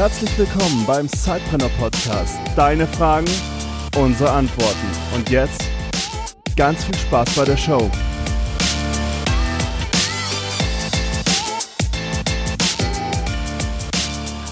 Herzlich 0.00 0.38
willkommen 0.38 0.86
beim 0.86 1.06
Sidepreneur 1.08 1.68
Podcast. 1.78 2.38
Deine 2.56 2.86
Fragen, 2.86 3.28
unsere 3.98 4.30
Antworten. 4.30 4.86
Und 5.14 5.28
jetzt 5.28 5.62
ganz 6.56 6.84
viel 6.84 6.94
Spaß 6.94 7.36
bei 7.36 7.44
der 7.44 7.58
Show. 7.58 7.90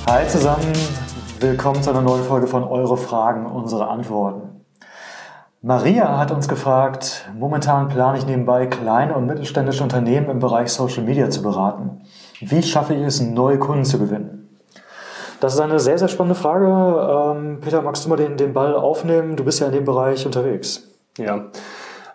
Hi 0.06 0.28
zusammen, 0.28 0.70
willkommen 1.40 1.82
zu 1.82 1.88
einer 1.88 2.02
neuen 2.02 2.24
Folge 2.24 2.46
von 2.46 2.64
Eure 2.64 2.98
Fragen, 2.98 3.46
unsere 3.46 3.88
Antworten. 3.88 4.66
Maria 5.62 6.18
hat 6.18 6.30
uns 6.30 6.46
gefragt, 6.46 7.26
momentan 7.34 7.88
plane 7.88 8.18
ich 8.18 8.26
nebenbei 8.26 8.66
kleine 8.66 9.14
und 9.14 9.24
mittelständische 9.24 9.82
Unternehmen 9.82 10.28
im 10.28 10.40
Bereich 10.40 10.68
Social 10.68 11.04
Media 11.04 11.30
zu 11.30 11.40
beraten. 11.40 12.02
Wie 12.40 12.62
schaffe 12.62 12.92
ich 12.92 13.00
es, 13.00 13.22
neue 13.22 13.58
Kunden 13.58 13.86
zu 13.86 13.98
gewinnen? 13.98 14.37
Das 15.40 15.54
ist 15.54 15.60
eine 15.60 15.78
sehr, 15.78 15.98
sehr 15.98 16.08
spannende 16.08 16.34
Frage. 16.34 16.66
Ähm, 16.66 17.58
Peter, 17.60 17.82
magst 17.82 18.04
du 18.04 18.08
mal 18.08 18.16
den, 18.16 18.36
den 18.36 18.52
Ball 18.52 18.74
aufnehmen? 18.74 19.36
Du 19.36 19.44
bist 19.44 19.60
ja 19.60 19.66
in 19.66 19.72
dem 19.72 19.84
Bereich 19.84 20.26
unterwegs. 20.26 20.88
Ja, 21.16 21.46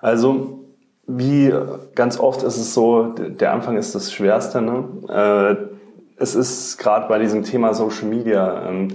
also 0.02 0.60
wie 1.06 1.54
ganz 1.96 2.20
oft 2.20 2.44
ist 2.44 2.58
es 2.58 2.74
so, 2.74 3.14
der 3.14 3.54
Anfang 3.54 3.78
ist 3.78 3.96
das 3.96 4.12
Schwerste. 4.12 4.62
Ne? 4.62 4.86
Äh, 5.10 6.22
es 6.22 6.36
ist 6.36 6.78
gerade 6.78 7.08
bei 7.08 7.20
diesem 7.20 7.44
Thema 7.44 7.74
Social 7.74 8.08
Media, 8.08 8.68
ähm, 8.68 8.90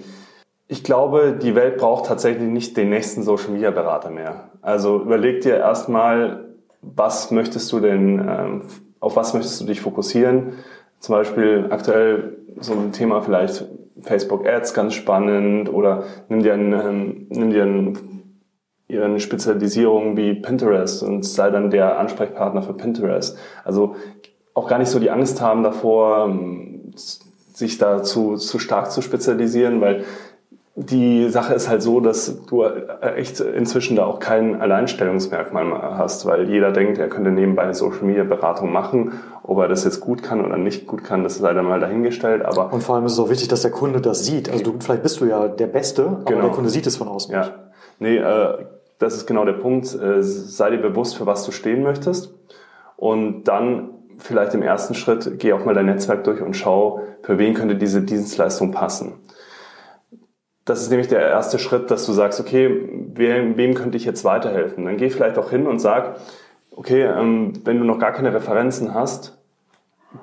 ich 0.71 0.85
glaube, 0.85 1.33
die 1.33 1.55
Welt 1.55 1.79
braucht 1.79 2.07
tatsächlich 2.07 2.47
nicht 2.47 2.77
den 2.77 2.91
nächsten 2.91 3.23
Social 3.23 3.51
Media 3.51 3.71
Berater 3.71 4.11
mehr. 4.11 4.51
Also 4.61 5.01
überleg 5.01 5.41
dir 5.41 5.57
erstmal, 5.57 6.45
was 6.83 7.31
möchtest 7.31 7.73
du 7.73 7.81
denn, 7.81 8.19
ähm, 8.29 8.63
auf 9.01 9.17
was 9.17 9.33
möchtest 9.33 9.63
du 9.63 9.65
dich 9.65 9.81
fokussieren? 9.81 10.53
Zum 11.01 11.15
Beispiel 11.15 11.67
aktuell 11.71 12.39
so 12.61 12.73
ein 12.73 12.93
Thema 12.93 13.21
vielleicht 13.21 13.65
Facebook 14.03 14.47
Ads 14.47 14.75
ganz 14.75 14.95
spannend 14.95 15.73
oder 15.73 16.05
nimm 16.29 16.43
dir, 16.43 16.55
einen, 16.55 16.73
ähm, 16.73 17.27
nimm 17.31 17.51
dir 17.51 17.63
einen, 17.63 17.99
eine 18.91 19.21
Spezialisierung 19.21 20.17
wie 20.17 20.35
Pinterest 20.35 21.03
und 21.03 21.25
sei 21.25 21.51
dann 21.51 21.71
der 21.71 21.99
Ansprechpartner 21.99 22.63
für 22.63 22.75
Pinterest. 22.75 23.39
Also 23.65 23.97
auch 24.55 24.69
gar 24.69 24.79
nicht 24.79 24.91
so 24.91 24.99
die 24.99 25.11
Angst 25.11 25.41
haben 25.41 25.63
davor, 25.63 26.37
sich 26.95 27.79
da 27.79 28.03
zu, 28.03 28.37
zu 28.37 28.59
stark 28.59 28.91
zu 28.91 29.03
spezialisieren, 29.03 29.81
weil 29.81 30.05
die 30.81 31.29
Sache 31.29 31.55
ist 31.55 31.69
halt 31.69 31.83
so, 31.83 31.99
dass 31.99 32.47
du 32.47 32.63
echt 32.63 33.41
inzwischen 33.41 33.97
da 33.97 34.05
auch 34.05 34.21
kein 34.21 34.61
Alleinstellungsmerkmal 34.61 35.99
hast, 35.99 36.25
weil 36.25 36.49
jeder 36.49 36.71
denkt, 36.71 36.99
er 36.99 37.09
könnte 37.09 37.33
nebenbei 37.33 37.63
eine 37.63 37.75
Social 37.75 38.05
Media 38.05 38.23
Beratung 38.23 38.71
machen. 38.71 39.15
Ob 39.43 39.59
er 39.59 39.67
das 39.67 39.83
jetzt 39.85 39.99
gut 39.99 40.23
kann 40.23 40.45
oder 40.45 40.57
nicht 40.57 40.87
gut 40.87 41.03
kann, 41.03 41.25
das 41.25 41.39
sei 41.39 41.53
dann 41.53 41.65
mal 41.65 41.81
dahingestellt. 41.81 42.45
Aber 42.45 42.73
und 42.73 42.83
vor 42.83 42.95
allem 42.95 43.07
ist 43.07 43.15
es 43.15 43.19
auch 43.19 43.29
wichtig, 43.29 43.49
dass 43.49 43.63
der 43.63 43.73
Kunde 43.73 44.01
das 44.01 44.25
sieht. 44.25 44.51
Also 44.51 44.63
du, 44.63 44.75
vielleicht 44.79 45.03
bist 45.03 45.21
du 45.21 45.25
ja 45.25 45.49
der 45.49 45.67
Beste, 45.67 46.07
aber 46.07 46.25
genau. 46.25 46.43
der 46.43 46.51
Kunde 46.51 46.71
sieht 46.71 46.87
es 46.87 46.97
von 46.97 47.09
außen 47.09 47.33
ja. 47.33 47.41
nicht. 47.41 47.55
Nee, 47.99 48.17
äh, 48.19 48.67
das 49.01 49.15
ist 49.15 49.27
genau 49.27 49.45
der 49.45 49.55
Punkt. 49.55 49.93
Äh, 50.01 50.23
sei 50.23 50.71
dir 50.71 50.79
bewusst, 50.79 51.17
für 51.17 51.27
was 51.27 51.45
du 51.45 51.51
stehen 51.51 51.83
möchtest. 51.83 52.33
Und 52.97 53.45
dann 53.45 53.91
vielleicht 54.19 54.55
im 54.55 54.63
ersten 54.63 54.95
Schritt, 54.95 55.39
geh 55.39 55.53
auch 55.53 55.65
mal 55.65 55.75
dein 55.75 55.87
Netzwerk 55.87 56.23
durch 56.25 56.41
und 56.41 56.55
schau, 56.55 57.03
für 57.23 57.39
wen 57.39 57.55
könnte 57.55 57.75
diese 57.75 58.03
Dienstleistung 58.03 58.71
passen. 58.71 59.15
Das 60.69 60.83
ist 60.83 60.91
nämlich 60.91 61.09
der 61.09 61.21
erste 61.21 61.59
Schritt, 61.59 61.91
dass 61.91 62.05
du 62.05 62.13
sagst, 62.13 62.41
okay, 62.41 62.69
wem, 63.15 63.57
wem 63.57 63.73
könnte 63.73 63.97
ich 63.97 64.05
jetzt 64.05 64.23
weiterhelfen? 64.25 64.85
Dann 64.85 64.99
geh 64.99 65.09
vielleicht 65.09 65.39
auch 65.39 65.49
hin 65.49 65.67
und 65.67 65.79
sag, 65.79 66.17
okay, 66.77 67.05
ähm, 67.05 67.55
wenn 67.65 67.79
du 67.79 67.85
noch 67.85 67.99
gar 67.99 68.13
keine 68.13 68.35
Referenzen 68.35 68.93
hast, 68.93 69.39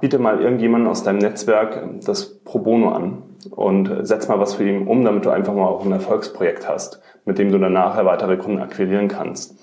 biete 0.01 0.19
mal 0.19 0.39
irgendjemanden 0.39 0.87
aus 0.87 1.01
deinem 1.01 1.17
Netzwerk 1.17 1.83
das 2.05 2.37
Pro 2.43 2.59
Bono 2.59 2.91
an 2.91 3.23
und 3.49 4.05
setz 4.05 4.27
mal 4.27 4.39
was 4.39 4.53
für 4.53 4.69
ihn 4.69 4.87
um, 4.87 5.03
damit 5.03 5.25
du 5.25 5.31
einfach 5.31 5.53
mal 5.53 5.65
auch 5.65 5.83
ein 5.83 5.91
Erfolgsprojekt 5.91 6.69
hast, 6.69 7.01
mit 7.25 7.39
dem 7.39 7.51
du 7.51 7.57
dann 7.57 7.73
nachher 7.73 8.05
weitere 8.05 8.37
Kunden 8.37 8.59
akquirieren 8.59 9.07
kannst. 9.07 9.57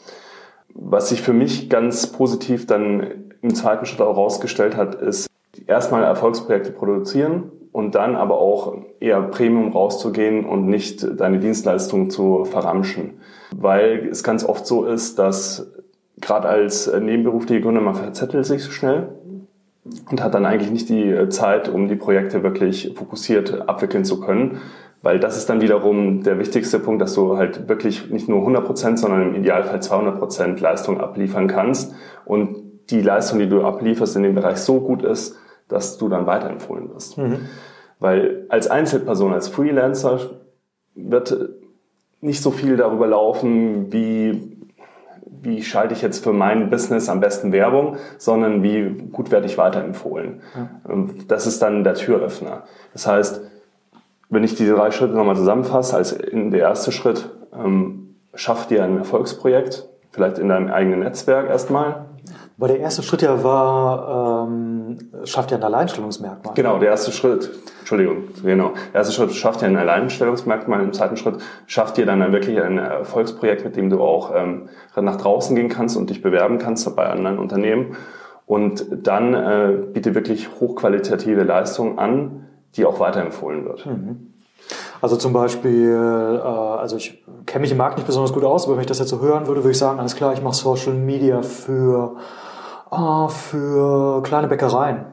Was 0.75 1.11
sich 1.11 1.23
für 1.23 1.33
mich 1.33 1.71
ganz 1.71 2.09
positiv 2.09 2.67
dann 2.67 3.33
im 3.41 3.55
zweiten 3.55 3.87
Schritt 3.87 4.01
auch 4.01 4.17
rausgestellt 4.17 4.77
hat, 4.77 4.97
ist 4.97 5.29
erstmal 5.69 6.03
Erfolgsprojekte 6.03 6.73
produzieren 6.73 7.53
und 7.73 7.95
dann 7.95 8.17
aber 8.17 8.39
auch 8.39 8.77
eher 9.01 9.23
Premium 9.23 9.73
rauszugehen 9.73 10.45
und 10.45 10.67
nicht 10.67 11.07
deine 11.19 11.39
Dienstleistung 11.39 12.11
zu 12.11 12.45
verramschen. 12.45 13.15
Weil 13.57 14.09
es 14.11 14.23
ganz 14.23 14.45
oft 14.45 14.67
so 14.67 14.85
ist, 14.85 15.19
dass 15.19 15.73
gerade 16.21 16.49
als 16.49 16.93
nebenberufliche 16.93 17.63
Gründer 17.63 17.81
man 17.81 17.95
verzettelt 17.95 18.47
sich 18.47 18.63
so 18.63 18.71
schnell 18.71 19.09
und 20.11 20.23
hat 20.23 20.35
dann 20.35 20.47
eigentlich 20.47 20.71
nicht 20.71 20.89
die 20.89 21.29
Zeit, 21.31 21.69
um 21.69 21.89
die 21.89 21.97
Projekte 21.97 22.43
wirklich 22.43 22.93
fokussiert 22.95 23.69
abwickeln 23.69 24.05
zu 24.05 24.21
können. 24.21 24.61
Weil 25.01 25.19
das 25.19 25.37
ist 25.37 25.49
dann 25.51 25.61
wiederum 25.61 26.23
der 26.23 26.39
wichtigste 26.39 26.79
Punkt, 26.79 27.03
dass 27.03 27.15
du 27.15 27.37
halt 27.37 27.69
wirklich 27.69 28.11
nicht 28.11 28.29
nur 28.29 28.39
100 28.39 28.65
Prozent, 28.65 28.99
sondern 29.01 29.23
im 29.23 29.35
Idealfall 29.35 29.83
200 29.83 30.19
Prozent 30.19 30.61
Leistung 30.61 31.01
abliefern 31.01 31.49
kannst 31.49 31.93
und 32.25 32.57
die 32.91 33.01
Leistung, 33.01 33.41
die 33.41 33.49
du 33.49 33.63
ablieferst 33.63 34.15
in 34.15 34.23
dem 34.23 34.35
Bereich 34.37 34.59
so 34.59 34.81
gut 34.81 35.03
ist, 35.03 35.37
dass 35.73 35.99
du 35.99 36.09
dann 36.09 36.27
weiterempfohlen 36.27 36.93
wirst. 36.93 37.19
Mhm. 37.19 37.49
Weil 37.99 38.47
als 38.49 38.69
Einzelperson, 38.69 39.33
als 39.33 39.49
Freelancer 39.49 40.21
wird 40.95 41.37
nicht 42.21 42.43
so 42.43 42.51
viel 42.51 42.77
darüber 42.77 43.07
laufen, 43.07 43.93
wie, 43.93 44.57
wie 45.27 45.63
schalte 45.63 45.95
ich 45.95 46.03
jetzt 46.03 46.23
für 46.23 46.33
mein 46.33 46.71
Business 46.71 47.09
am 47.09 47.21
besten 47.21 47.53
Werbung, 47.53 47.97
sondern 48.19 48.63
wie 48.63 48.89
gut 49.11 49.31
werde 49.31 49.47
ich 49.47 49.59
weiterempfohlen. 49.59 50.41
Mhm. 50.87 51.27
Das 51.29 51.47
ist 51.47 51.63
dann 51.63 51.85
der 51.85 51.95
Türöffner. 51.95 52.65
Das 52.93 53.07
heißt, 53.07 53.41
wenn 54.31 54.45
ich 54.45 54.55
diese 54.55 54.75
drei 54.75 54.91
Schritte 54.91 55.15
nochmal 55.15 55.37
zusammenfasse, 55.37 55.97
als 55.97 56.13
in 56.13 56.51
der 56.51 56.61
erste 56.61 56.91
Schritt, 56.91 57.29
ähm, 57.53 58.17
schaff 58.35 58.67
dir 58.67 58.83
ein 58.83 58.99
Erfolgsprojekt, 58.99 59.89
vielleicht 60.11 60.39
in 60.39 60.49
deinem 60.49 60.69
eigenen 60.69 61.01
Netzwerk 61.01 61.49
erstmal, 61.49 62.07
weil 62.57 62.69
der 62.69 62.81
erste 62.81 63.03
Schritt 63.03 63.23
ja 63.23 63.43
war, 63.43 64.47
ähm, 64.47 64.99
schafft 65.25 65.51
ja 65.51 65.57
ein 65.57 65.63
Alleinstellungsmerkmal. 65.63 66.55
Genau, 66.55 66.79
der 66.79 66.91
erste 66.91 67.13
Schritt, 67.13 67.51
Entschuldigung, 67.81 68.25
genau. 68.43 68.73
Der 68.93 69.01
erste 69.01 69.15
Schritt 69.15 69.33
schafft 69.33 69.63
ja 69.63 69.69
ein 69.69 69.77
Alleinstellungsmerkmal. 69.77 70.83
Im 70.83 70.93
zweiten 70.93 71.17
Schritt 71.17 71.37
schafft 71.67 71.97
dir 71.97 72.07
dann 72.07 72.33
wirklich 72.33 72.61
ein 72.61 72.79
Erfolgsprojekt, 72.79 73.65
mit 73.65 73.77
dem 73.77 73.91
du 73.91 74.01
auch 74.01 74.33
ähm, 74.35 74.69
nach 74.97 75.17
draußen 75.17 75.57
gehen 75.57 75.69
kannst 75.69 75.97
und 75.97 76.11
dich 76.11 76.23
bewerben 76.23 76.59
kannst 76.59 76.95
bei 76.95 77.07
anderen 77.07 77.39
Unternehmen. 77.39 77.97
Und 78.47 78.87
dann 78.91 79.35
äh, 79.35 79.79
biete 79.93 80.15
wirklich 80.15 80.61
hochqualitative 80.61 81.43
Leistungen 81.43 81.99
an, 81.99 82.49
die 82.77 82.85
auch 82.85 83.01
weiterempfohlen 83.01 83.65
wird. 83.65 83.87
Mhm. 83.87 84.32
Also 85.01 85.17
zum 85.17 85.33
Beispiel, 85.33 85.91
äh, 85.91 86.47
also 86.47 86.97
ich 86.97 87.25
kenne 87.47 87.63
mich 87.63 87.73
im 87.73 87.79
Markt 87.79 87.97
nicht 87.97 88.07
besonders 88.07 88.33
gut 88.33 88.45
aus, 88.45 88.67
aber 88.67 88.77
wenn 88.77 88.83
ich 88.83 88.87
das 88.87 89.01
jetzt 89.01 89.09
so 89.09 89.21
hören 89.21 89.47
würde, 89.47 89.63
würde 89.63 89.73
ich 89.73 89.79
sagen, 89.79 89.99
alles 89.99 90.15
klar, 90.15 90.33
ich 90.33 90.43
mache 90.43 90.55
Social 90.55 90.95
Media 90.95 91.43
für, 91.43 92.17
äh, 92.91 93.29
für 93.29 94.23
kleine 94.23 94.49
Bäckereien. 94.49 95.07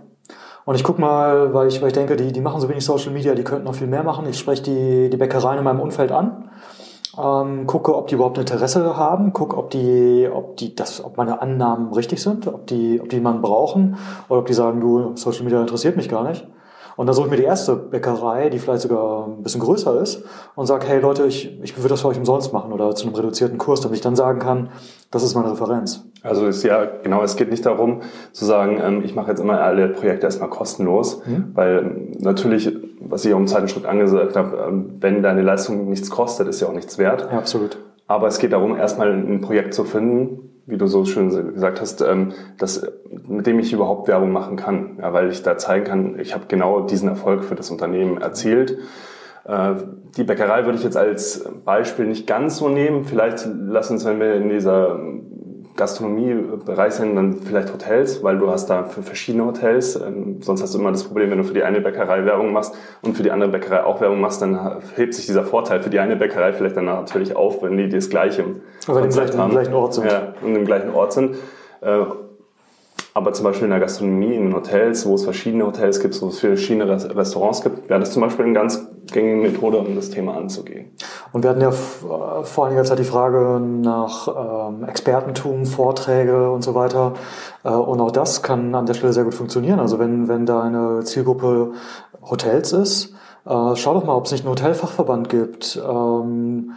Und 0.65 0.75
ich 0.75 0.83
guck 0.83 0.99
mal, 0.99 1.51
weil 1.55 1.67
ich, 1.67 1.81
weil 1.81 1.87
ich 1.87 1.95
denke, 1.95 2.15
die, 2.15 2.31
die 2.31 2.41
machen 2.41 2.61
so 2.61 2.69
wenig 2.69 2.85
Social 2.85 3.11
Media, 3.11 3.33
die 3.33 3.43
könnten 3.43 3.65
noch 3.65 3.73
viel 3.73 3.87
mehr 3.87 4.03
machen. 4.03 4.27
Ich 4.29 4.37
spreche 4.37 4.61
die, 4.61 5.09
die 5.09 5.17
Bäckereien 5.17 5.57
in 5.57 5.63
meinem 5.63 5.79
Umfeld 5.79 6.11
an, 6.11 6.51
ähm, 7.17 7.65
gucke, 7.65 7.95
ob 7.95 8.07
die 8.07 8.13
überhaupt 8.15 8.37
Interesse 8.37 8.95
haben, 8.95 9.33
gucke, 9.33 9.57
ob 9.57 9.71
die, 9.71 10.29
ob 10.31 10.57
die, 10.57 10.75
das, 10.75 11.03
ob 11.03 11.17
meine 11.17 11.41
Annahmen 11.41 11.91
richtig 11.93 12.21
sind, 12.21 12.45
ob 12.45 12.67
die, 12.67 13.01
ob 13.01 13.09
die 13.09 13.15
jemanden 13.15 13.41
brauchen 13.41 13.97
oder 14.27 14.41
ob 14.41 14.45
die 14.45 14.53
sagen, 14.53 14.79
du, 14.79 15.15
Social 15.15 15.43
Media 15.43 15.59
interessiert 15.59 15.97
mich 15.97 16.07
gar 16.07 16.23
nicht. 16.23 16.47
Und 16.99 17.05
dann 17.05 17.15
suche 17.15 17.27
ich 17.27 17.31
mir 17.31 17.37
die 17.37 17.43
erste 17.43 17.77
Bäckerei, 17.77 18.49
die 18.49 18.59
vielleicht 18.59 18.81
sogar 18.81 19.25
ein 19.25 19.41
bisschen 19.41 19.61
größer 19.61 20.01
ist 20.01 20.21
und 20.55 20.65
sage, 20.65 20.85
hey 20.85 20.99
Leute, 20.99 21.25
ich, 21.27 21.57
ich 21.63 21.77
würde 21.77 21.87
das 21.87 22.01
für 22.01 22.09
euch 22.09 22.17
umsonst 22.17 22.51
machen 22.51 22.73
oder 22.73 22.93
zu 22.93 23.05
einem 23.05 23.15
reduzierten 23.15 23.57
Kurs, 23.57 23.79
damit 23.79 23.95
ich 23.95 24.01
dann 24.01 24.17
sagen 24.17 24.39
kann, 24.39 24.67
das 25.09 25.23
ist 25.23 25.33
meine 25.33 25.49
Referenz. 25.49 26.03
Also 26.23 26.45
ist 26.45 26.61
ja, 26.63 26.83
genau, 27.01 27.23
es 27.23 27.37
geht 27.37 27.51
nicht 27.51 27.65
darum 27.65 28.01
zu 28.33 28.43
sagen, 28.43 28.81
ähm, 28.83 29.01
ich 29.05 29.15
mache 29.15 29.29
jetzt 29.29 29.39
immer 29.39 29.61
alle 29.61 29.87
Projekte 29.87 30.25
erstmal 30.25 30.49
kostenlos, 30.49 31.25
mhm. 31.25 31.51
weil 31.53 32.09
natürlich, 32.19 32.69
was 32.99 33.23
ich 33.23 33.33
auch 33.33 33.39
im 33.39 33.47
zweiten 33.47 33.69
Schritt 33.69 33.85
angesagt 33.85 34.35
habe, 34.35 34.57
ähm, 34.67 34.97
wenn 34.99 35.23
deine 35.23 35.41
Leistung 35.41 35.89
nichts 35.89 36.09
kostet, 36.09 36.49
ist 36.49 36.59
ja 36.59 36.67
auch 36.67 36.73
nichts 36.73 36.97
wert. 36.97 37.29
Ja, 37.31 37.37
absolut. 37.37 37.77
Aber 38.07 38.27
es 38.27 38.39
geht 38.39 38.51
darum, 38.51 38.75
erstmal 38.75 39.13
ein 39.13 39.39
Projekt 39.39 39.73
zu 39.73 39.85
finden, 39.85 40.49
wie 40.69 40.77
du 40.77 40.87
so 40.87 41.03
schön 41.05 41.29
gesagt 41.29 41.81
hast, 41.81 42.01
ähm, 42.01 42.33
das, 42.57 42.85
mit 43.27 43.47
dem 43.47 43.59
ich 43.59 43.73
überhaupt 43.73 44.07
Werbung 44.07 44.31
machen 44.31 44.55
kann, 44.55 44.97
ja, 45.01 45.11
weil 45.13 45.29
ich 45.29 45.43
da 45.43 45.57
zeigen 45.57 45.85
kann, 45.85 46.19
ich 46.19 46.33
habe 46.33 46.45
genau 46.47 46.81
diesen 46.81 47.09
Erfolg 47.09 47.43
für 47.43 47.55
das 47.55 47.71
Unternehmen 47.71 48.21
erzielt. 48.21 48.77
Äh, 49.45 49.73
die 50.15 50.23
Bäckerei 50.23 50.65
würde 50.65 50.77
ich 50.77 50.83
jetzt 50.83 50.97
als 50.97 51.45
Beispiel 51.65 52.05
nicht 52.05 52.27
ganz 52.27 52.57
so 52.57 52.69
nehmen. 52.69 53.05
Vielleicht 53.05 53.47
lass 53.67 53.89
uns, 53.89 54.05
wenn 54.05 54.19
wir 54.19 54.35
in 54.35 54.49
dieser 54.49 54.99
Gastronomiebereich 55.79 56.93
sind 56.93 57.15
dann 57.15 57.37
vielleicht 57.37 57.73
Hotels, 57.73 58.21
weil 58.21 58.37
du 58.37 58.51
hast 58.51 58.69
da 58.69 58.83
für 58.83 59.01
verschiedene 59.01 59.45
Hotels. 59.45 59.95
Ähm, 59.95 60.41
sonst 60.41 60.61
hast 60.61 60.75
du 60.75 60.79
immer 60.79 60.91
das 60.91 61.05
Problem, 61.05 61.31
wenn 61.31 61.37
du 61.37 61.45
für 61.45 61.53
die 61.53 61.63
eine 61.63 61.79
Bäckerei 61.79 62.25
Werbung 62.25 62.51
machst 62.51 62.75
und 63.01 63.15
für 63.15 63.23
die 63.23 63.31
andere 63.31 63.49
Bäckerei 63.49 63.83
auch 63.83 64.01
Werbung 64.01 64.19
machst, 64.19 64.41
dann 64.41 64.81
hebt 64.95 65.13
sich 65.13 65.25
dieser 65.25 65.43
Vorteil 65.43 65.81
für 65.81 65.89
die 65.89 65.99
eine 65.99 66.17
Bäckerei 66.17 66.51
vielleicht 66.51 66.75
dann 66.75 66.85
natürlich 66.85 67.35
auf, 67.35 67.63
wenn 67.63 67.77
die 67.77 67.87
das 67.87 68.09
gleiche 68.09 68.43
Aber 68.87 69.01
im 69.01 69.09
gleichen, 69.09 69.37
haben. 69.39 69.51
gleichen 69.51 69.73
Ort 69.73 69.93
sind. 69.93 70.11
Ja, 70.11 70.33
und 70.41 70.55
im 70.55 70.65
gleichen 70.65 70.93
Ort 70.93 71.13
sind. 71.13 71.37
Äh, 71.81 72.01
aber 73.13 73.33
zum 73.33 73.45
Beispiel 73.45 73.65
in 73.65 73.71
der 73.71 73.79
Gastronomie, 73.79 74.35
in 74.35 74.53
Hotels, 74.53 75.05
wo 75.05 75.15
es 75.15 75.23
verschiedene 75.23 75.65
Hotels 75.65 75.99
gibt, 75.99 76.21
wo 76.21 76.27
es 76.27 76.39
verschiedene 76.39 76.87
Restaurants 77.15 77.61
gibt, 77.61 77.89
wäre 77.89 77.99
das 77.99 78.11
zum 78.11 78.21
Beispiel 78.21 78.45
eine 78.45 78.53
ganz 78.53 78.87
gängige 79.11 79.49
Methode, 79.49 79.79
um 79.79 79.95
das 79.95 80.09
Thema 80.09 80.37
anzugehen. 80.37 80.91
Und 81.31 81.43
wir 81.43 81.49
hatten 81.49 81.61
ja 81.61 81.69
äh, 81.69 82.43
vor 82.43 82.67
einiger 82.67 82.83
Zeit 82.83 82.99
die 82.99 83.03
Frage 83.03 83.59
nach 83.59 84.69
ähm, 84.69 84.83
Expertentum, 84.83 85.65
Vorträge 85.65 86.51
und 86.51 86.63
so 86.63 86.75
weiter. 86.75 87.13
Äh, 87.63 87.69
und 87.69 87.99
auch 87.99 88.11
das 88.11 88.43
kann 88.43 88.75
an 88.75 88.85
der 88.85 88.93
Stelle 88.93 89.13
sehr 89.13 89.23
gut 89.23 89.33
funktionieren. 89.33 89.79
Also 89.79 89.99
wenn, 89.99 90.27
wenn 90.27 90.45
da 90.45 90.61
eine 90.61 91.03
Zielgruppe 91.03 91.73
Hotels 92.21 92.73
ist, 92.73 93.13
äh, 93.45 93.75
schau 93.75 93.93
doch 93.93 94.05
mal, 94.05 94.15
ob 94.15 94.25
es 94.25 94.31
nicht 94.31 94.45
einen 94.45 94.51
Hotelfachverband 94.51 95.29
gibt. 95.29 95.81
Ähm, 95.83 96.73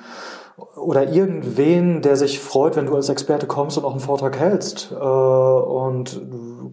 oder 0.77 1.13
irgendwen, 1.13 2.03
der 2.03 2.17
sich 2.17 2.41
freut, 2.41 2.77
wenn 2.77 2.87
du 2.87 2.95
als 2.95 3.09
Experte 3.09 3.47
kommst 3.47 3.79
und 3.79 3.85
auch 3.85 3.93
einen 3.93 4.01
Vortrag 4.01 4.39
hältst. 4.39 4.93
Äh, 4.93 4.95
und 4.97 6.21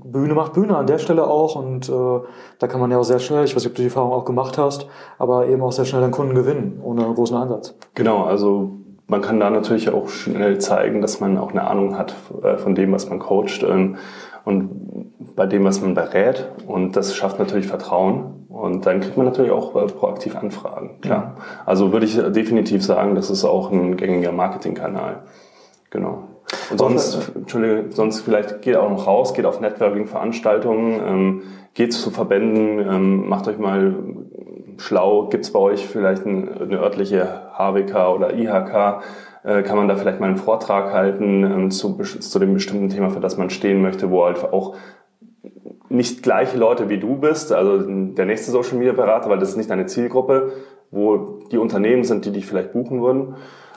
Bühne 0.03 0.33
macht 0.33 0.53
Bühne 0.53 0.77
an 0.77 0.87
der 0.87 0.97
Stelle 0.97 1.27
auch. 1.27 1.55
Und 1.55 1.89
äh, 1.89 2.19
da 2.59 2.67
kann 2.67 2.79
man 2.79 2.91
ja 2.91 2.97
auch 2.97 3.03
sehr 3.03 3.19
schnell, 3.19 3.45
ich 3.45 3.55
weiß 3.55 3.63
nicht, 3.63 3.71
ob 3.71 3.75
du 3.75 3.81
die 3.81 3.87
Erfahrung 3.87 4.13
auch 4.13 4.25
gemacht 4.25 4.57
hast, 4.57 4.87
aber 5.17 5.47
eben 5.47 5.61
auch 5.61 5.71
sehr 5.71 5.85
schnell 5.85 6.03
einen 6.03 6.11
Kunden 6.11 6.35
gewinnen, 6.35 6.79
ohne 6.83 7.03
großen 7.13 7.37
Einsatz. 7.37 7.75
Genau, 7.95 8.23
also 8.23 8.71
man 9.07 9.21
kann 9.21 9.39
da 9.39 9.49
natürlich 9.49 9.89
auch 9.89 10.07
schnell 10.07 10.59
zeigen, 10.59 11.01
dass 11.01 11.19
man 11.19 11.37
auch 11.37 11.49
eine 11.51 11.67
Ahnung 11.67 11.97
hat 11.97 12.15
äh, 12.43 12.57
von 12.57 12.75
dem, 12.75 12.91
was 12.91 13.09
man 13.09 13.19
coacht 13.19 13.63
ähm, 13.63 13.97
und 14.45 15.35
bei 15.35 15.45
dem, 15.45 15.63
was 15.63 15.81
man 15.81 15.93
berät. 15.93 16.49
Und 16.67 16.95
das 16.95 17.15
schafft 17.15 17.39
natürlich 17.39 17.67
Vertrauen. 17.67 18.45
Und 18.49 18.85
dann 18.85 18.99
kriegt 18.99 19.15
man 19.15 19.25
natürlich 19.25 19.51
auch 19.51 19.75
äh, 19.75 19.85
proaktiv 19.87 20.35
Anfragen, 20.35 20.99
klar. 21.01 21.35
Mhm. 21.37 21.41
Also 21.65 21.91
würde 21.91 22.05
ich 22.05 22.15
definitiv 22.15 22.83
sagen, 22.83 23.15
das 23.15 23.29
ist 23.29 23.45
auch 23.45 23.71
ein 23.71 23.95
gängiger 23.95 24.31
Marketingkanal. 24.31 25.23
Genau. 25.91 26.23
Und 26.71 26.77
sonst, 26.77 27.31
Entschuldige, 27.35 27.85
sonst 27.91 28.21
vielleicht 28.21 28.61
geht 28.61 28.75
auch 28.75 28.89
noch 28.89 29.07
raus, 29.07 29.33
geht 29.33 29.45
auf 29.45 29.61
Networking-Veranstaltungen, 29.61 30.99
ähm, 31.05 31.41
geht 31.73 31.93
zu 31.93 32.09
Verbänden, 32.09 32.79
ähm, 32.79 33.29
macht 33.29 33.47
euch 33.47 33.59
mal 33.59 33.95
schlau, 34.77 35.27
gibt's 35.27 35.51
bei 35.51 35.59
euch 35.59 35.87
vielleicht 35.87 36.25
ein, 36.25 36.49
eine 36.61 36.79
örtliche 36.79 37.51
HWK 37.57 38.15
oder 38.15 38.33
IHK, 38.33 39.03
kann 39.43 39.77
man 39.77 39.87
da 39.87 39.95
vielleicht 39.95 40.19
mal 40.19 40.27
einen 40.27 40.37
Vortrag 40.37 40.91
halten 40.91 41.43
ähm, 41.43 41.71
zu, 41.71 41.97
zu 41.97 42.39
dem 42.39 42.53
bestimmten 42.53 42.89
Thema, 42.89 43.09
für 43.09 43.21
das 43.21 43.37
man 43.37 43.49
stehen 43.49 43.81
möchte, 43.81 44.11
wo 44.11 44.25
halt 44.25 44.43
auch 44.43 44.75
nicht 45.89 46.23
gleiche 46.23 46.57
Leute 46.57 46.89
wie 46.89 46.99
du 46.99 47.15
bist, 47.15 47.51
also 47.51 47.79
der 47.79 48.25
nächste 48.25 48.51
Social 48.51 48.77
Media 48.77 48.93
Berater, 48.93 49.29
weil 49.29 49.39
das 49.39 49.49
ist 49.49 49.57
nicht 49.57 49.69
deine 49.69 49.87
Zielgruppe, 49.87 50.51
wo 50.91 51.39
die 51.51 51.57
Unternehmen 51.57 52.03
sind, 52.03 52.25
die 52.25 52.31
dich 52.31 52.45
vielleicht 52.45 52.73
buchen 52.73 53.01
würden. 53.01 53.35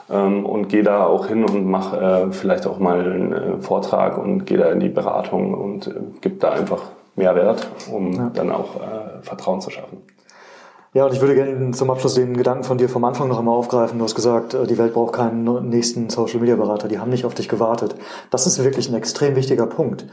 Ähm, 0.09 0.45
und 0.45 0.67
geh 0.67 0.81
da 0.81 1.05
auch 1.05 1.27
hin 1.27 1.43
und 1.45 1.65
mach 1.65 1.93
äh, 1.93 2.31
vielleicht 2.31 2.67
auch 2.67 2.77
mal 2.77 2.99
einen 2.99 3.33
äh, 3.33 3.61
Vortrag 3.61 4.17
und 4.17 4.45
geh 4.45 4.57
da 4.57 4.69
in 4.69 4.79
die 4.79 4.89
Beratung 4.89 5.53
und 5.53 5.87
äh, 5.87 5.93
gib 6.21 6.39
da 6.39 6.51
einfach 6.51 6.83
Mehrwert, 7.15 7.67
um 7.91 8.13
ja. 8.13 8.31
dann 8.33 8.51
auch 8.51 8.75
äh, 8.75 9.21
Vertrauen 9.21 9.61
zu 9.61 9.69
schaffen. 9.69 9.99
Ja, 10.93 11.05
und 11.05 11.13
ich 11.13 11.21
würde 11.21 11.33
gerne 11.33 11.71
zum 11.71 11.89
Abschluss 11.89 12.13
den 12.13 12.37
Gedanken 12.37 12.63
von 12.63 12.77
dir 12.77 12.87
vom 12.87 13.03
Anfang 13.03 13.27
noch 13.27 13.39
einmal 13.39 13.57
aufgreifen. 13.57 13.97
Du 13.97 14.05
hast 14.05 14.13
gesagt, 14.13 14.53
äh, 14.53 14.67
die 14.67 14.77
Welt 14.77 14.93
braucht 14.93 15.13
keinen 15.13 15.67
nächsten 15.67 16.11
Social 16.11 16.39
Media 16.39 16.55
Berater. 16.55 16.87
Die 16.87 16.99
haben 16.99 17.09
nicht 17.09 17.25
auf 17.25 17.33
dich 17.33 17.49
gewartet. 17.49 17.95
Das 18.29 18.45
ist 18.45 18.63
wirklich 18.63 18.89
ein 18.89 18.95
extrem 18.95 19.35
wichtiger 19.35 19.65
Punkt. 19.65 20.05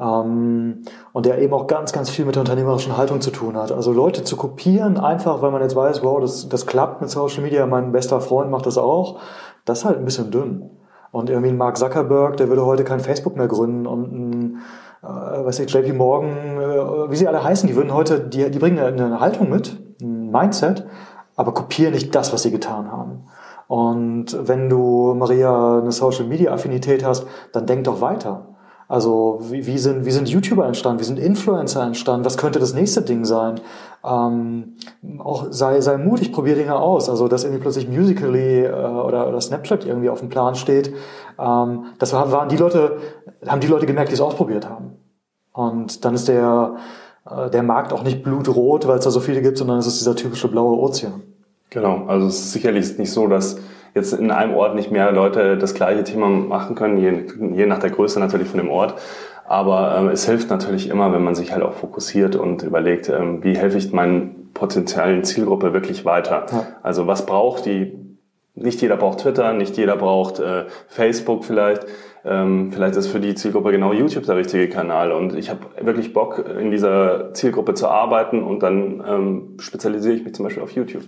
Ähm, 0.00 0.82
und 1.12 1.26
der 1.26 1.42
eben 1.42 1.52
auch 1.52 1.66
ganz, 1.66 1.92
ganz 1.92 2.10
viel 2.10 2.24
mit 2.24 2.36
der 2.36 2.42
unternehmerischen 2.42 2.96
Haltung 2.96 3.20
zu 3.20 3.32
tun 3.32 3.56
hat. 3.56 3.72
Also 3.72 3.92
Leute 3.92 4.22
zu 4.22 4.36
kopieren, 4.36 4.98
einfach 4.98 5.42
weil 5.42 5.50
man 5.50 5.62
jetzt 5.62 5.74
weiß, 5.74 6.04
wow, 6.04 6.20
das, 6.20 6.48
das 6.48 6.64
klappt 6.64 7.00
mit 7.00 7.10
Social 7.10 7.42
Media, 7.42 7.66
mein 7.66 7.90
bester 7.90 8.20
Freund 8.20 8.52
macht 8.52 8.66
das 8.66 8.78
auch, 8.78 9.18
das 9.64 9.80
ist 9.80 9.84
halt 9.84 9.98
ein 9.98 10.04
bisschen 10.04 10.30
dünn. 10.30 10.70
Und 11.10 11.28
irgendwie 11.28 11.52
Mark 11.52 11.76
Zuckerberg, 11.76 12.36
der 12.36 12.48
würde 12.48 12.64
heute 12.64 12.84
kein 12.84 13.00
Facebook 13.00 13.36
mehr 13.36 13.48
gründen 13.48 13.84
und 13.84 14.12
ein 14.12 14.58
äh, 15.02 15.06
weiß 15.44 15.58
ich, 15.58 15.72
JP 15.72 15.94
Morgan, 15.94 16.30
äh, 16.30 17.10
wie 17.10 17.16
sie 17.16 17.26
alle 17.26 17.42
heißen, 17.42 17.66
die 17.66 17.74
würden 17.74 17.92
heute, 17.92 18.20
die, 18.20 18.48
die 18.48 18.58
bringen 18.60 18.78
eine 18.78 19.18
Haltung 19.18 19.50
mit, 19.50 19.76
Mindset, 20.00 20.86
aber 21.36 21.52
kopieren 21.52 21.94
nicht 21.94 22.14
das, 22.14 22.32
was 22.32 22.42
sie 22.42 22.50
getan 22.50 22.90
haben. 22.90 23.24
Und 23.66 24.36
wenn 24.48 24.68
du, 24.68 25.14
Maria, 25.16 25.78
eine 25.78 25.92
Social 25.92 26.26
Media 26.26 26.52
Affinität 26.52 27.04
hast, 27.04 27.26
dann 27.52 27.66
denk 27.66 27.84
doch 27.84 28.00
weiter. 28.00 28.48
Also 28.90 29.38
wie, 29.42 29.64
wie, 29.66 29.78
sind, 29.78 30.04
wie 30.04 30.10
sind 30.10 30.28
YouTuber 30.28 30.66
entstanden? 30.66 30.98
Wie 30.98 31.04
sind 31.04 31.20
Influencer 31.20 31.84
entstanden? 31.84 32.24
Was 32.24 32.36
könnte 32.36 32.58
das 32.58 32.74
nächste 32.74 33.02
Ding 33.02 33.24
sein? 33.24 33.60
Ähm, 34.04 34.74
auch 35.20 35.46
sei, 35.50 35.80
sei 35.80 35.96
mutig, 35.96 36.32
probier 36.32 36.56
Dinge 36.56 36.74
aus. 36.74 37.08
Also 37.08 37.28
dass 37.28 37.44
irgendwie 37.44 37.62
plötzlich 37.62 37.88
Musically 37.88 38.64
äh, 38.64 38.72
oder, 38.72 39.28
oder 39.28 39.40
Snapchat 39.40 39.86
irgendwie 39.86 40.10
auf 40.10 40.18
dem 40.18 40.28
Plan 40.28 40.56
steht. 40.56 40.92
Ähm, 41.38 41.84
das 42.00 42.12
waren 42.12 42.48
die 42.48 42.56
Leute, 42.56 42.96
haben 43.46 43.60
die 43.60 43.68
Leute 43.68 43.86
gemerkt, 43.86 44.10
die 44.10 44.14
es 44.14 44.20
ausprobiert 44.20 44.68
haben. 44.68 44.96
Und 45.52 46.04
dann 46.04 46.14
ist 46.14 46.26
der, 46.26 46.74
der 47.52 47.62
Markt 47.62 47.92
auch 47.92 48.02
nicht 48.02 48.22
blutrot, 48.22 48.86
weil 48.86 48.98
es 48.98 49.04
da 49.04 49.10
so 49.10 49.20
viele 49.20 49.42
gibt, 49.42 49.58
sondern 49.58 49.78
es 49.78 49.86
ist 49.86 50.00
dieser 50.00 50.16
typische 50.16 50.48
blaue 50.48 50.78
Ozean. 50.78 51.22
Genau, 51.70 52.04
also 52.06 52.26
es 52.26 52.40
ist 52.40 52.52
sicherlich 52.52 52.98
nicht 52.98 53.12
so, 53.12 53.26
dass 53.26 53.58
jetzt 53.94 54.12
in 54.12 54.30
einem 54.30 54.54
Ort 54.54 54.74
nicht 54.74 54.90
mehr 54.90 55.12
Leute 55.12 55.56
das 55.56 55.74
gleiche 55.74 56.04
Thema 56.04 56.28
machen 56.28 56.74
können, 56.74 56.98
je, 56.98 57.26
je 57.54 57.66
nach 57.66 57.78
der 57.78 57.90
Größe 57.90 58.18
natürlich 58.20 58.48
von 58.48 58.58
dem 58.58 58.70
Ort. 58.70 58.94
Aber 59.46 59.96
ähm, 59.98 60.08
es 60.08 60.26
hilft 60.26 60.48
natürlich 60.48 60.88
immer, 60.88 61.12
wenn 61.12 61.24
man 61.24 61.34
sich 61.34 61.52
halt 61.52 61.62
auch 61.64 61.72
fokussiert 61.74 62.36
und 62.36 62.62
überlegt, 62.62 63.08
ähm, 63.08 63.42
wie 63.42 63.56
helfe 63.56 63.78
ich 63.78 63.92
meinen 63.92 64.50
potenziellen 64.54 65.24
Zielgruppe 65.24 65.72
wirklich 65.72 66.04
weiter. 66.04 66.46
Ja. 66.52 66.66
Also 66.82 67.06
was 67.06 67.26
braucht 67.26 67.66
die? 67.66 67.98
Nicht 68.54 68.82
jeder 68.82 68.96
braucht 68.96 69.20
Twitter, 69.20 69.52
nicht 69.52 69.76
jeder 69.76 69.96
braucht 69.96 70.40
äh, 70.40 70.64
Facebook 70.88 71.44
vielleicht. 71.44 71.86
Ähm, 72.24 72.70
vielleicht 72.72 72.96
ist 72.96 73.06
für 73.06 73.20
die 73.20 73.34
Zielgruppe 73.34 73.70
genau 73.70 73.92
YouTube 73.92 74.26
der 74.26 74.36
richtige 74.36 74.68
Kanal. 74.68 75.12
Und 75.12 75.34
ich 75.34 75.48
habe 75.50 75.60
wirklich 75.80 76.12
Bock, 76.12 76.44
in 76.60 76.70
dieser 76.70 77.32
Zielgruppe 77.32 77.74
zu 77.74 77.88
arbeiten 77.88 78.42
und 78.42 78.62
dann 78.62 79.02
ähm, 79.06 79.54
spezialisiere 79.58 80.14
ich 80.14 80.24
mich 80.24 80.34
zum 80.34 80.44
Beispiel 80.44 80.62
auf 80.62 80.72
YouTube. 80.72 81.04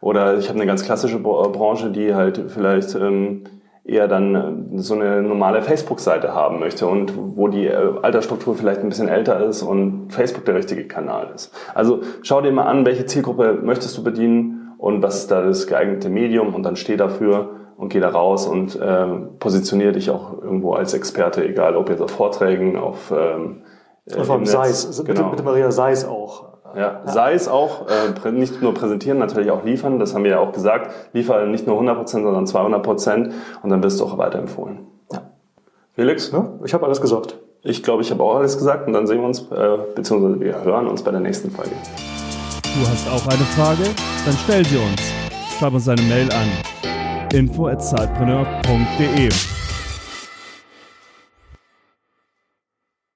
Oder 0.00 0.38
ich 0.38 0.48
habe 0.48 0.58
eine 0.58 0.66
ganz 0.66 0.84
klassische 0.84 1.18
Branche, 1.18 1.90
die 1.90 2.14
halt 2.14 2.44
vielleicht 2.48 2.94
ähm, 2.94 3.44
eher 3.84 4.06
dann 4.06 4.34
äh, 4.34 4.78
so 4.78 4.94
eine 4.94 5.22
normale 5.22 5.62
Facebook-Seite 5.62 6.34
haben 6.34 6.60
möchte 6.60 6.86
und 6.86 7.12
wo 7.16 7.48
die 7.48 7.66
äh, 7.66 7.94
Altersstruktur 8.02 8.54
vielleicht 8.54 8.82
ein 8.82 8.90
bisschen 8.90 9.08
älter 9.08 9.44
ist 9.44 9.62
und 9.62 10.12
Facebook 10.12 10.44
der 10.44 10.54
richtige 10.54 10.86
Kanal 10.86 11.30
ist. 11.34 11.52
Also 11.74 12.00
schau 12.22 12.40
dir 12.40 12.52
mal 12.52 12.66
an, 12.66 12.84
welche 12.86 13.06
Zielgruppe 13.06 13.58
möchtest 13.62 13.96
du 13.96 14.04
bedienen 14.04 14.57
und 14.78 15.02
was 15.02 15.16
ist 15.16 15.30
da 15.30 15.42
das 15.42 15.66
geeignete 15.66 16.08
Medium 16.08 16.54
und 16.54 16.62
dann 16.62 16.76
steh 16.76 16.96
dafür 16.96 17.50
und 17.76 17.90
geh 17.90 18.00
da 18.00 18.08
raus 18.08 18.46
und 18.46 18.76
äh, 18.76 19.06
positioniere 19.38 19.92
dich 19.92 20.10
auch 20.10 20.40
irgendwo 20.40 20.72
als 20.72 20.94
Experte, 20.94 21.44
egal 21.44 21.76
ob 21.76 21.90
jetzt 21.90 22.00
auf 22.00 22.10
Vorträgen, 22.10 22.76
auf 22.76 23.12
ähm, 23.16 23.62
äh, 24.06 24.24
vor 24.24 24.36
allem 24.36 24.46
sei 24.46 24.68
es, 24.68 25.04
genau. 25.04 25.04
bitte, 25.04 25.30
bitte 25.30 25.42
Maria, 25.42 25.70
sei 25.70 25.92
es 25.92 26.06
auch. 26.06 26.46
Ja, 26.76 27.00
sei 27.06 27.32
es 27.32 27.48
auch, 27.48 27.86
äh, 27.88 28.30
nicht 28.30 28.60
nur 28.60 28.74
präsentieren, 28.74 29.18
natürlich 29.18 29.50
auch 29.50 29.64
liefern, 29.64 29.98
das 29.98 30.14
haben 30.14 30.24
wir 30.24 30.32
ja 30.32 30.38
auch 30.38 30.52
gesagt. 30.52 30.90
Liefer 31.12 31.46
nicht 31.46 31.66
nur 31.66 31.80
100%, 31.80 32.06
sondern 32.06 32.44
200% 32.44 33.30
und 33.62 33.70
dann 33.70 33.82
wirst 33.82 34.00
du 34.00 34.04
auch 34.04 34.18
weiterempfohlen. 34.18 34.80
Ja. 35.10 35.22
Felix? 35.94 36.30
Ja, 36.30 36.58
ich 36.64 36.74
habe 36.74 36.84
alles 36.84 37.00
gesagt. 37.00 37.38
Ich 37.62 37.82
glaube, 37.82 38.02
ich 38.02 38.10
habe 38.10 38.22
auch 38.22 38.36
alles 38.36 38.58
gesagt 38.58 38.86
und 38.86 38.92
dann 38.92 39.06
sehen 39.06 39.20
wir 39.20 39.26
uns, 39.26 39.50
äh, 39.50 39.78
beziehungsweise 39.94 40.40
wir 40.40 40.62
hören 40.62 40.88
uns 40.88 41.02
bei 41.02 41.10
der 41.10 41.20
nächsten 41.20 41.50
Folge. 41.50 41.72
Du 42.78 42.88
hast 42.88 43.08
auch 43.08 43.26
eine 43.26 43.44
Frage? 43.56 43.82
Dann 44.24 44.36
stell 44.44 44.64
sie 44.64 44.76
uns. 44.76 45.02
Schreib 45.58 45.74
uns 45.74 45.88
eine 45.88 46.02
Mail 46.02 46.30
an 46.30 46.48
info 47.32 47.66
at 47.66 47.82